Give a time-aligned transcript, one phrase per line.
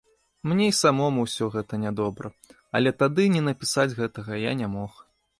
[0.51, 2.31] Мне і самому ўсё гэта нядобра,
[2.79, 4.97] але тады не напісаць гэтага я не мог.